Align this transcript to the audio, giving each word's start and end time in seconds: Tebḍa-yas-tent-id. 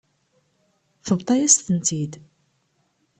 Tebḍa-yas-tent-id. 1.05 2.13